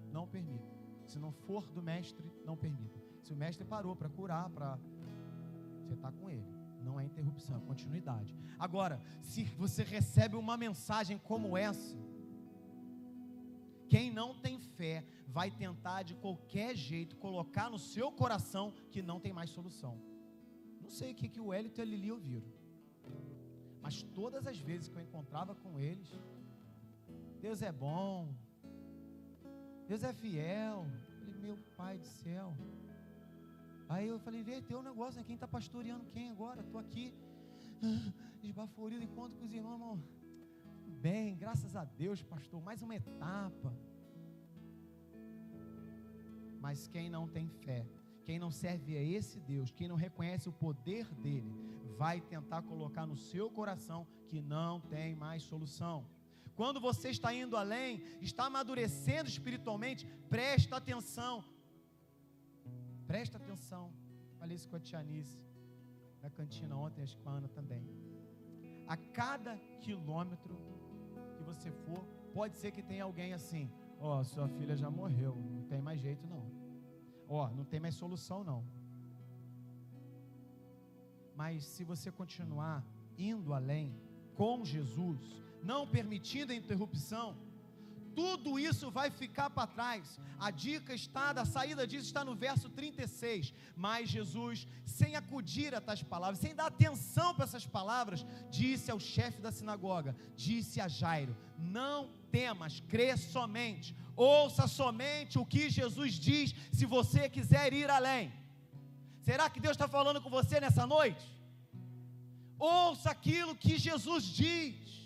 [0.09, 0.73] Não permita.
[1.05, 2.97] Se não for do mestre, não permita.
[3.23, 4.79] Se o mestre parou para curar, para
[5.81, 6.47] você está com ele.
[6.81, 8.33] Não é interrupção, é continuidade.
[8.57, 11.97] Agora, se você recebe uma mensagem como essa,
[13.89, 19.19] quem não tem fé vai tentar de qualquer jeito colocar no seu coração que não
[19.19, 20.01] tem mais solução.
[20.81, 22.47] Não sei o que, que o Hélio e a Lili ouviram.
[23.81, 26.09] Mas todas as vezes que eu encontrava com eles,
[27.39, 28.33] Deus é bom,
[29.87, 30.87] Deus é fiel.
[31.09, 32.55] Eu falei, meu pai do céu.
[33.87, 35.23] Aí eu falei, vê, tem um negócio, né?
[35.23, 36.61] quem está pastoreando quem agora?
[36.61, 37.13] Estou aqui,
[38.41, 40.14] esbaforido, encontro com os irmãos, irmão
[41.05, 43.71] bem, graças a Deus, pastor, mais uma etapa.
[46.59, 47.85] Mas quem não tem fé,
[48.23, 51.51] quem não serve a esse Deus, quem não reconhece o poder dele,
[51.95, 56.07] vai tentar colocar no seu coração que não tem mais solução.
[56.55, 61.45] Quando você está indo além, está amadurecendo espiritualmente, presta atenção.
[63.05, 63.93] Presta atenção.
[64.39, 65.39] Falei isso com a Tianice
[66.23, 67.85] na cantina ontem, acho que com a Ana também.
[68.87, 70.74] A cada quilômetro
[71.51, 72.03] você for,
[72.33, 75.99] pode ser que tenha alguém assim: Ó, oh, sua filha já morreu, não tem mais
[76.01, 76.43] jeito não.
[77.27, 78.61] Ó, oh, não tem mais solução não.
[81.35, 82.85] Mas se você continuar
[83.17, 83.95] indo além
[84.35, 85.21] com Jesus,
[85.63, 87.37] não permitindo a interrupção,
[88.15, 90.19] tudo isso vai ficar para trás.
[90.39, 93.53] A dica está, da saída disso está no verso 36.
[93.75, 98.99] Mas Jesus, sem acudir a tais palavras, sem dar atenção para essas palavras, disse ao
[98.99, 106.13] chefe da sinagoga, disse a Jairo: Não temas, crê somente, ouça somente o que Jesus
[106.13, 108.33] diz, se você quiser ir além.
[109.27, 111.25] Será que Deus está falando com você nessa noite?
[112.59, 115.04] Ouça aquilo que Jesus diz.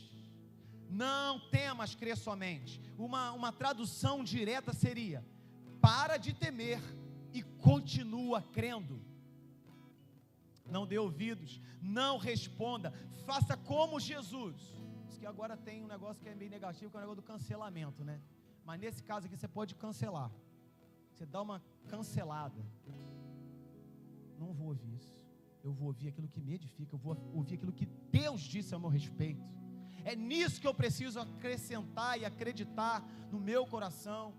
[0.90, 2.82] Não temas, crê somente.
[2.98, 5.24] Uma, uma tradução direta seria:
[5.80, 6.82] para de temer
[7.32, 9.00] e continua crendo.
[10.66, 12.92] Não dê ouvidos, não responda,
[13.26, 14.56] faça como Jesus.
[15.08, 17.28] Isso que agora tem um negócio que é meio negativo, que é o negócio do
[17.28, 18.22] cancelamento, né?
[18.66, 20.32] Mas nesse caso aqui você pode cancelar.
[21.12, 22.64] Você dá uma cancelada.
[24.38, 25.20] Não vou ouvir isso.
[25.64, 28.80] Eu vou ouvir aquilo que me edifica, eu vou ouvir aquilo que Deus disse a
[28.80, 29.44] meu respeito.
[30.04, 34.34] É nisso que eu preciso acrescentar e acreditar no meu coração.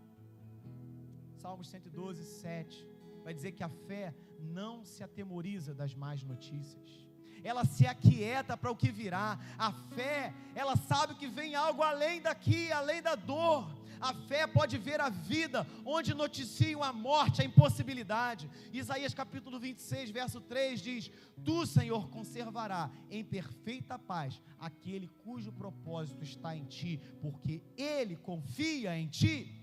[1.41, 2.87] Salmos 112, 7
[3.23, 7.09] vai dizer que a fé não se atemoriza das más notícias.
[7.43, 9.39] ela se aquieta para o que virá.
[9.59, 13.80] A fé, ela sabe que vem algo além daqui, além da dor.
[14.01, 18.51] A fé pode ver a vida onde noticiam a morte, a impossibilidade.
[18.73, 21.11] Isaías capítulo 26, verso 3 diz:
[21.45, 28.97] Tu, Senhor, conservará em perfeita paz aquele cujo propósito está em ti, porque ele confia
[28.97, 29.61] em ti.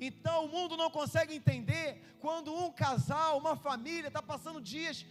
[0.00, 5.04] Então o mundo não consegue entender quando um casal, uma família está passando dias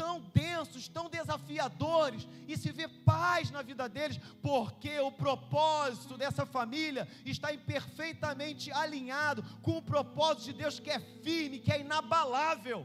[0.00, 6.46] tão densos, tão desafiadores, e se vê paz na vida deles, porque o propósito dessa
[6.46, 12.80] família está perfeitamente alinhado com o propósito de Deus que é firme, que é inabalável.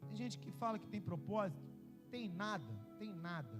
[0.00, 1.60] Tem gente que fala que tem propósito,
[2.12, 3.56] tem nada, tem nada.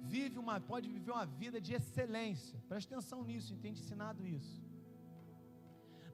[0.00, 2.58] Vive uma, pode viver uma vida de excelência.
[2.68, 4.67] Preste atenção nisso, tem ensinado isso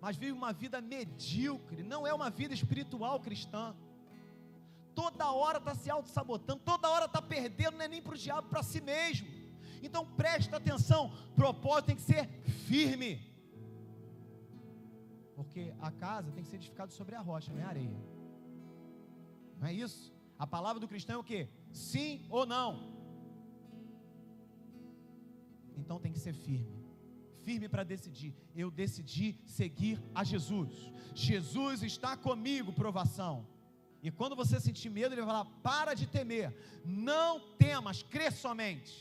[0.00, 3.74] mas vive uma vida medíocre, não é uma vida espiritual cristã.
[4.94, 8.48] Toda hora está se auto-sabotando, toda hora está perdendo, não é nem para o diabo,
[8.48, 9.26] para si mesmo.
[9.83, 12.28] Então preste atenção, propósito tem que ser
[12.68, 13.20] firme.
[15.35, 18.00] Porque a casa tem que ser edificada sobre a rocha, não é areia.
[19.59, 20.14] Não é isso?
[20.38, 21.48] A palavra do cristão é o que?
[21.72, 22.94] Sim ou não?
[25.76, 26.84] Então tem que ser firme
[27.44, 28.33] firme para decidir.
[28.62, 30.72] Eu decidi seguir a Jesus.
[31.14, 33.46] Jesus está comigo, provação.
[34.02, 36.48] E quando você sentir medo, ele vai falar: para de temer,
[36.85, 38.94] não temas, crê somente.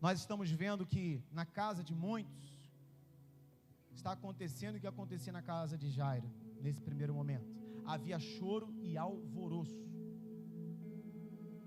[0.00, 2.42] Nós estamos vendo que na casa de muitos
[3.94, 6.28] está acontecendo o que acontecia na casa de Jairo,
[6.60, 7.48] nesse primeiro momento.
[7.84, 9.80] Havia choro e alvoroço.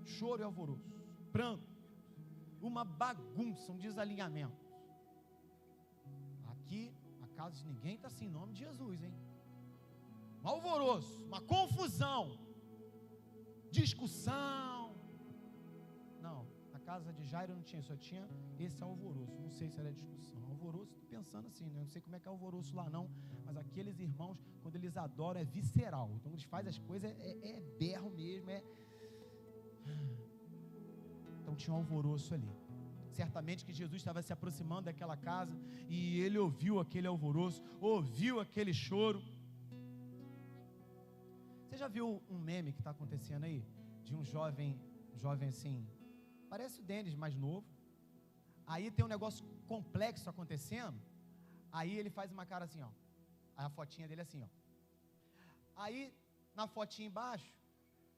[0.04, 0.92] Choro e alvoroço.
[1.32, 1.75] Pranto
[2.60, 4.64] uma bagunça, um desalinhamento.
[6.46, 6.92] Aqui,
[7.22, 9.14] a casa de ninguém está assim, em nome de Jesus, hein?
[10.42, 12.38] Um alvoroço, uma confusão,
[13.70, 14.94] discussão.
[16.20, 19.40] Não, na casa de Jairo não tinha, só tinha esse alvoroço.
[19.40, 20.40] Não sei se era discussão.
[20.48, 21.80] Alvoroço, estou pensando assim, né?
[21.80, 23.10] Não sei como é que é alvoroço lá não,
[23.44, 26.10] mas aqueles irmãos, quando eles adoram, é visceral.
[26.14, 28.62] Então eles fazem as coisas, é, é, é berro mesmo, é
[31.46, 32.52] então tinha um alvoroço ali.
[33.18, 35.54] Certamente que Jesus estava se aproximando daquela casa
[35.88, 39.20] e ele ouviu aquele alvoroço, ouviu aquele choro.
[41.62, 43.60] Você já viu um meme que está acontecendo aí?
[44.02, 44.70] De um jovem,
[45.14, 45.76] jovem assim,
[46.52, 47.64] parece o Denis, mais novo.
[48.66, 51.00] Aí tem um negócio complexo acontecendo.
[51.70, 52.90] Aí ele faz uma cara assim, ó.
[53.56, 54.48] A fotinha dele é assim, ó.
[55.76, 56.12] Aí,
[56.56, 57.52] na fotinha embaixo,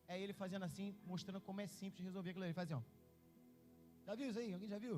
[0.06, 2.46] é ele fazendo assim, mostrando como é simples resolver aquilo.
[2.46, 2.97] Ele faz assim, ó.
[4.08, 4.50] Já viu isso aí?
[4.54, 4.96] Alguém já viu?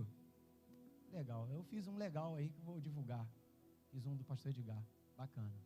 [1.18, 1.40] Legal.
[1.50, 3.24] Eu fiz um legal aí que vou divulgar.
[3.90, 4.80] Fiz um do pastor Edgar.
[5.16, 5.58] Bacana.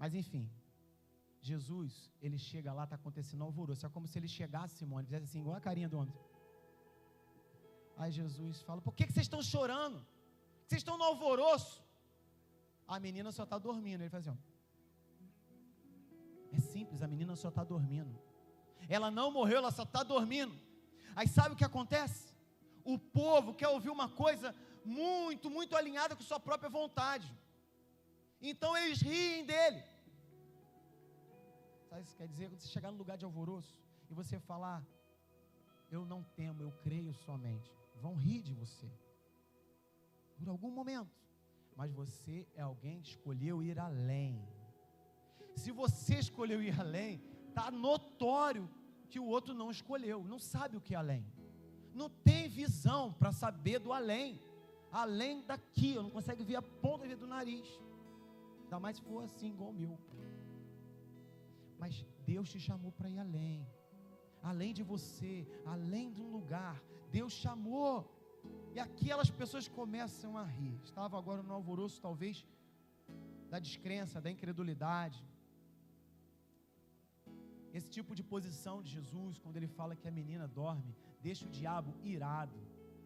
[0.00, 0.44] Mas enfim,
[1.40, 3.86] Jesus, ele chega lá, está acontecendo alvoroço.
[3.86, 6.14] É como se ele chegasse, Simone, fizesse assim, igual a carinha do homem.
[7.96, 10.04] Aí Jesus fala: Por que, que vocês estão chorando?
[10.66, 11.82] Vocês estão no alvoroço?
[12.86, 14.02] A menina só está dormindo.
[14.02, 14.38] Ele faz assim: ó.
[16.52, 18.14] É simples, a menina só está dormindo.
[18.86, 20.67] Ela não morreu, ela só está dormindo.
[21.16, 22.32] Aí sabe o que acontece?
[22.84, 27.32] O povo quer ouvir uma coisa muito, muito alinhada com sua própria vontade.
[28.40, 29.82] Então eles riem dele.
[31.88, 32.48] Sabe isso quer dizer?
[32.48, 34.82] Quando você chegar no lugar de alvoroço e você falar,
[35.90, 38.90] eu não temo, eu creio somente, vão rir de você.
[40.38, 41.10] Por algum momento.
[41.76, 44.42] Mas você é alguém que escolheu ir além.
[45.54, 48.68] Se você escolheu ir além, está notório
[49.10, 51.24] que o outro não escolheu, não sabe o que é além,
[51.94, 54.40] não tem visão para saber do além,
[54.92, 57.68] além daqui, eu não consegue ver a ponta do nariz,
[58.62, 59.98] ainda mais se for assim, igual o meu.
[61.78, 63.66] Mas Deus te chamou para ir além,
[64.42, 66.76] além de você, além de um lugar,
[67.10, 67.92] Deus chamou,
[68.74, 70.78] e aquelas pessoas começam a rir.
[70.84, 72.46] Estava agora no alvoroço, talvez,
[73.48, 75.24] da descrença, da incredulidade,
[77.72, 81.48] esse tipo de posição de Jesus, quando ele fala que a menina dorme, deixa o
[81.48, 82.58] diabo irado,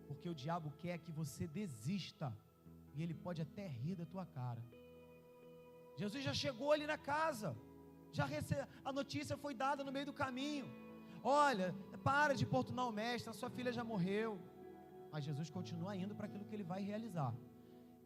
[0.07, 2.37] porque o diabo quer que você desista,
[2.95, 4.63] e ele pode até rir da tua cara.
[5.97, 7.57] Jesus já chegou ali na casa,
[8.13, 8.55] já rece...
[8.85, 10.67] a notícia foi dada no meio do caminho.
[11.23, 14.39] Olha, para de importunar o mestre, a sua filha já morreu.
[15.11, 17.33] Mas Jesus continua indo para aquilo que ele vai realizar.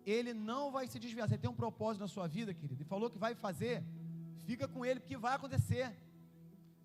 [0.04, 1.28] Ele não vai se desviar.
[1.28, 3.82] Você tem um propósito na sua vida, querido, e falou que vai fazer,
[4.44, 5.96] fica com ele, porque vai acontecer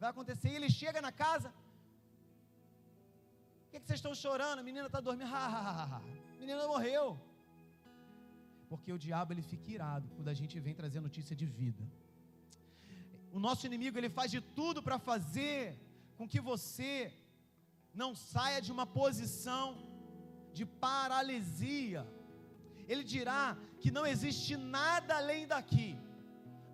[0.02, 0.49] vai acontecer.
[0.52, 1.49] E ele chega na casa.
[3.66, 4.60] O que, que vocês estão chorando?
[4.62, 5.32] A menina está dormindo.
[6.41, 7.06] menina morreu.
[8.72, 11.84] Porque o diabo ele fica irado quando a gente vem trazer notícia de vida.
[13.38, 15.58] O nosso inimigo ele faz de tudo para fazer
[16.18, 16.91] com que você
[18.02, 19.66] não saia de uma posição
[20.58, 22.02] de paralisia.
[22.91, 23.43] Ele dirá
[23.82, 25.89] que não existe nada além daqui.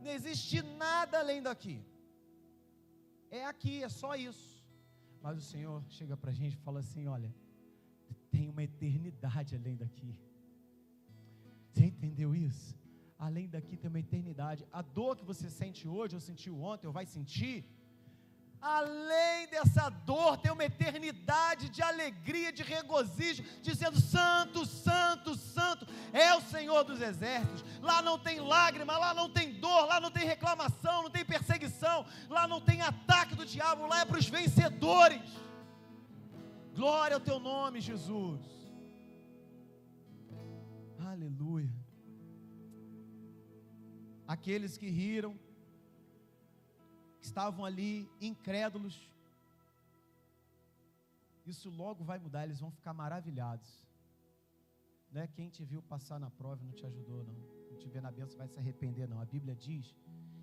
[0.04, 1.78] Não existe nada além daqui.
[3.38, 4.48] É aqui, é só isso.
[5.24, 7.30] Mas o Senhor chega para a gente e fala assim: olha,
[8.34, 10.12] tem uma eternidade além daqui.
[11.70, 12.68] Você entendeu isso?
[13.28, 14.62] Além daqui tem uma eternidade.
[14.80, 17.56] A dor que você sente hoje, ou sentiu ontem, ou vai sentir,
[18.62, 26.34] além dessa dor, tem uma eternidade de alegria, de regozijo, dizendo: Santo, Santo, Santo é
[26.36, 27.64] o Senhor dos exércitos.
[27.82, 32.06] Lá não tem lágrima, lá não tem dor, lá não tem reclamação, não tem perseguição,
[32.30, 35.22] lá não tem ataque do diabo, lá é para os vencedores.
[36.76, 38.42] Glória ao teu nome, Jesus.
[41.00, 41.74] Aleluia.
[44.28, 45.40] Aqueles que riram,
[47.28, 48.96] estavam ali incrédulos.
[51.46, 53.70] Isso logo vai mudar, eles vão ficar maravilhados.
[55.12, 57.38] Não é quem te viu passar na prova não te ajudou, não.
[57.72, 59.20] Não te vê na bênção vai se arrepender, não.
[59.22, 59.96] A Bíblia diz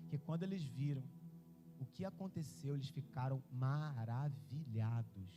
[0.09, 1.03] que quando eles viram
[1.79, 5.33] o que aconteceu, eles ficaram maravilhados.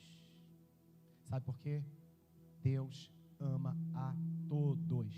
[1.24, 1.82] Sabe por quê?
[2.62, 4.14] Deus ama a
[4.48, 5.14] todos.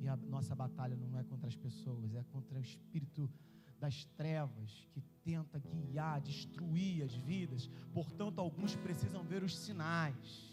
[0.00, 3.30] E a nossa batalha não é contra as pessoas, é contra o espírito
[3.78, 7.70] das trevas que tenta guiar, destruir as vidas.
[7.92, 10.48] Portanto, alguns precisam ver os sinais.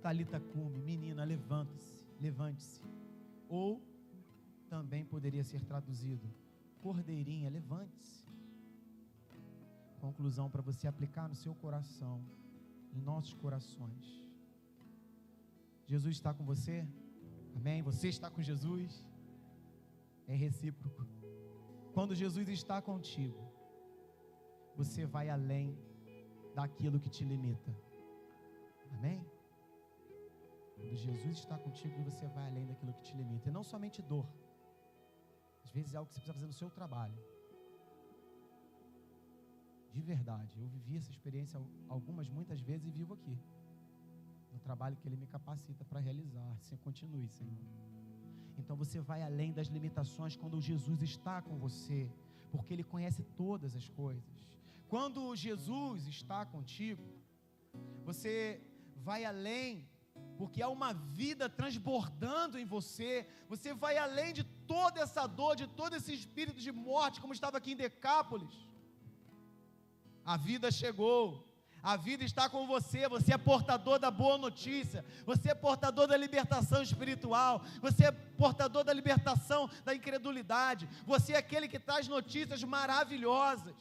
[0.00, 2.82] Talita cume, menina, levanta-se, levante-se.
[3.48, 3.80] Ou
[4.68, 6.28] também poderia ser traduzido:
[6.80, 8.26] Cordeirinha, levante-se.
[10.00, 12.24] Conclusão para você aplicar no seu coração,
[12.92, 14.22] em nossos corações.
[15.86, 16.86] Jesus está com você?
[17.54, 17.82] Amém?
[17.82, 19.04] Você está com Jesus?
[20.26, 21.06] É recíproco.
[21.94, 23.40] Quando Jesus está contigo,
[24.74, 25.78] você vai além
[26.54, 27.72] daquilo que te limita.
[28.96, 29.20] Amém?
[30.74, 33.48] Quando Jesus está contigo, você vai além daquilo que te limita.
[33.48, 34.26] E não somente dor.
[35.64, 37.18] Às vezes é algo que você precisa fazer no seu trabalho.
[39.92, 43.38] De verdade, eu vivi essa experiência algumas, muitas vezes e vivo aqui.
[44.50, 46.50] No trabalho que Ele me capacita para realizar.
[46.52, 47.58] Assim, continue, Senhor.
[48.58, 52.08] Então você vai além das limitações quando Jesus está com você,
[52.50, 54.24] porque Ele conhece todas as coisas.
[54.88, 57.02] Quando Jesus está contigo,
[58.04, 58.60] você
[58.96, 59.88] vai além,
[60.36, 64.44] porque há uma vida transbordando em você, você vai além de
[64.74, 68.54] toda essa dor, de todo esse espírito de morte, como estava aqui em Decápolis.
[70.24, 71.24] A vida chegou,
[71.82, 76.16] a vida está com você, você é portador da boa notícia, você é portador da
[76.16, 82.62] libertação espiritual, você é portador da libertação da incredulidade, você é aquele que traz notícias
[82.62, 83.74] maravilhosas.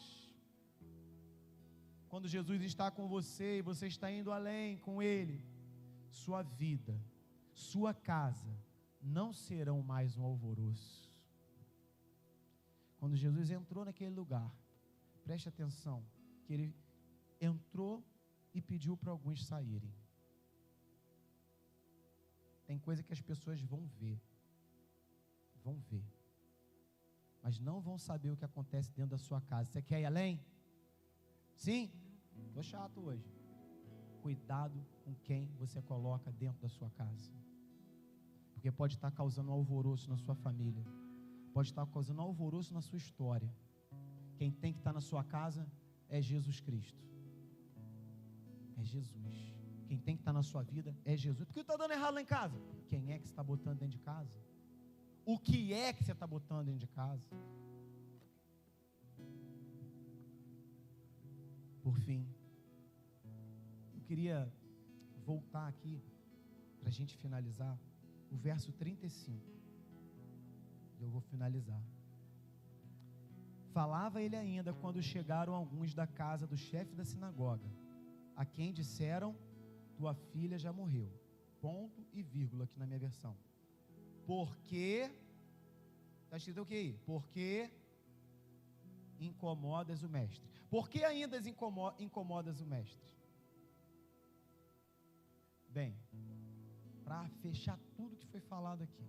[2.09, 5.41] Quando Jesus está com você e você está indo além com Ele,
[6.09, 6.99] sua vida,
[7.53, 8.51] sua casa
[9.01, 11.11] não serão mais um alvoroço.
[12.97, 14.51] Quando Jesus entrou naquele lugar,
[15.23, 16.05] preste atenção,
[16.45, 16.75] que ele
[17.41, 18.05] entrou
[18.53, 19.93] e pediu para alguns saírem.
[22.65, 24.21] Tem coisa que as pessoas vão ver,
[25.63, 26.05] vão ver,
[27.41, 29.69] mas não vão saber o que acontece dentro da sua casa.
[29.69, 30.39] Você quer ir além?
[31.55, 31.91] Sim?
[32.47, 33.27] Estou chato hoje.
[34.21, 37.31] Cuidado com quem você coloca dentro da sua casa,
[38.53, 40.85] porque pode estar causando um alvoroço na sua família,
[41.51, 43.51] pode estar causando um alvoroço na sua história.
[44.37, 45.67] Quem tem que estar na sua casa
[46.07, 47.10] é Jesus Cristo
[48.81, 49.53] é Jesus.
[49.87, 51.45] Quem tem que estar na sua vida é Jesus.
[51.47, 52.57] Por que está dando errado lá em casa?
[52.89, 54.33] Quem é que está botando dentro de casa?
[55.25, 57.23] O que é que você está botando dentro de casa?
[61.83, 62.27] Por fim,
[63.93, 64.51] eu queria
[65.25, 66.01] voltar aqui
[66.79, 67.77] para a gente finalizar
[68.29, 69.39] o verso 35.
[70.99, 71.81] Eu vou finalizar.
[73.73, 77.80] Falava ele ainda quando chegaram alguns da casa do chefe da sinagoga
[78.35, 79.35] a quem disseram:
[79.95, 81.11] Tua filha já morreu.
[81.59, 83.37] Ponto e vírgula aqui na minha versão.
[84.25, 85.11] Porque,
[86.23, 86.97] está escrito o que aí?
[87.05, 87.71] Porque
[89.19, 90.49] incomodas o mestre.
[90.69, 91.37] Por que ainda
[91.99, 93.11] incomodas o mestre?
[95.69, 95.95] Bem,
[97.03, 99.07] para fechar tudo que foi falado aqui,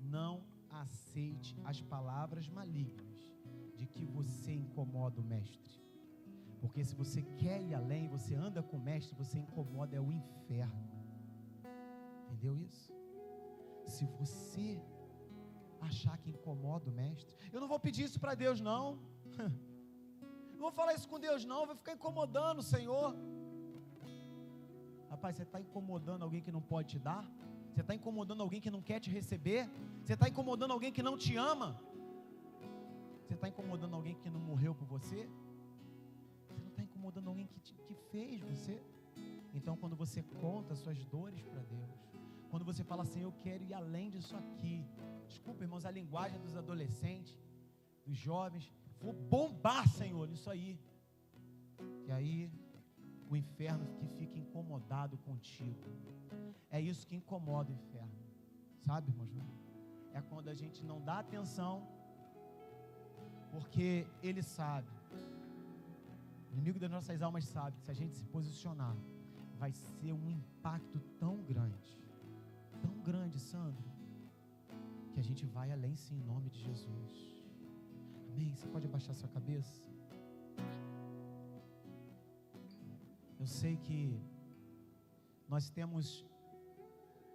[0.00, 3.32] não aceite as palavras malignas
[3.74, 5.83] de que você incomoda o mestre.
[6.64, 10.10] Porque se você quer ir além, você anda com o mestre, você incomoda é o
[10.10, 10.84] inferno.
[12.22, 12.90] Entendeu isso?
[13.94, 14.68] Se você
[15.88, 17.36] achar que incomoda o mestre.
[17.52, 18.98] Eu não vou pedir isso para Deus, não.
[20.54, 21.66] Não vou falar isso com Deus, não.
[21.66, 23.14] Vou ficar incomodando o Senhor.
[25.10, 27.24] Rapaz, você está incomodando alguém que não pode te dar?
[27.70, 29.68] Você está incomodando alguém que não quer te receber?
[30.02, 31.68] Você está incomodando alguém que não te ama?
[33.24, 35.28] Você está incomodando alguém que não morreu por você?
[37.04, 38.82] Incomodando alguém que, te, que fez você?
[39.52, 41.90] Então, quando você conta suas dores para Deus,
[42.50, 44.82] quando você fala assim, eu quero ir além disso aqui,
[45.28, 47.38] desculpa, irmãos, a linguagem dos adolescentes,
[48.06, 50.80] dos jovens, vou bombar, Senhor, nisso aí.
[52.06, 52.50] E aí,
[53.28, 55.86] o inferno que fica incomodado contigo.
[56.70, 58.18] É isso que incomoda o inferno.
[58.86, 59.30] Sabe, irmãos?
[60.14, 61.86] É quando a gente não dá atenção,
[63.50, 64.93] porque ele sabe.
[66.54, 68.96] Inimigo das nossas almas sabe que se a gente se posicionar,
[69.62, 71.92] vai ser um impacto tão grande,
[72.80, 73.88] tão grande, Sandro,
[75.12, 77.16] que a gente vai além sim em nome de Jesus.
[78.28, 78.54] Amém?
[78.54, 79.82] Você pode abaixar sua cabeça?
[83.42, 84.00] Eu sei que
[85.48, 86.24] nós temos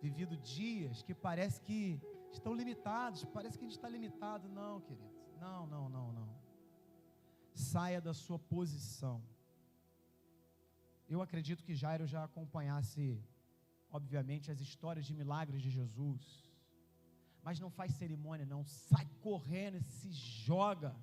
[0.01, 2.01] vivido dias que parece que
[2.31, 4.47] estão limitados, parece que a gente está limitado.
[4.47, 6.28] Não, queridos, não, não, não, não.
[7.59, 9.17] Saia da sua posição.
[11.13, 13.03] Eu acredito que Jairo já acompanhasse,
[13.97, 16.23] obviamente, as histórias de milagres de Jesus.
[17.45, 18.63] Mas não faz cerimônia, não.
[18.63, 20.95] Sai correndo e se joga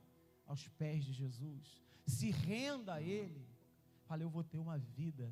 [0.47, 1.65] aos pés de Jesus.
[2.07, 3.43] Se renda a Ele.
[4.07, 5.27] Fala, eu vou ter uma vida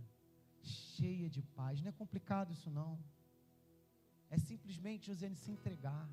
[0.63, 1.81] cheia de paz.
[1.81, 2.93] Não é complicado isso, não.
[4.29, 6.09] É simplesmente Josiane se entregar.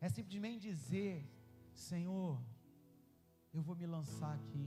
[0.00, 1.16] É simplesmente dizer:
[1.72, 2.42] Senhor,
[3.52, 4.66] eu vou me lançar aqui.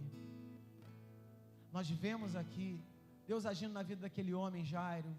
[1.72, 2.80] Nós vemos aqui
[3.28, 5.12] Deus agindo na vida daquele homem Jairo,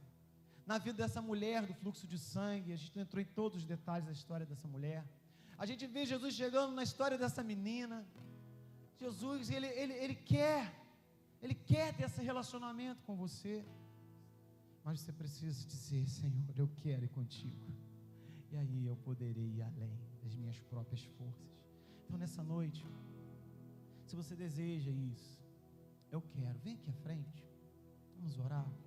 [0.64, 2.72] na vida dessa mulher do fluxo de sangue.
[2.72, 5.04] A gente não entrou em todos os detalhes da história dessa mulher.
[5.58, 8.06] A gente vê Jesus chegando na história dessa menina.
[9.00, 10.72] Jesus, ele, ele, ele quer,
[11.42, 13.64] ele quer ter esse relacionamento com você.
[14.84, 17.56] Mas você precisa dizer, Senhor, eu quero ir contigo.
[18.52, 21.50] E aí eu poderei ir além das minhas próprias forças.
[22.04, 22.86] Então nessa noite,
[24.06, 25.44] se você deseja isso,
[26.10, 27.44] eu quero, vem aqui à frente.
[28.16, 28.85] Vamos orar.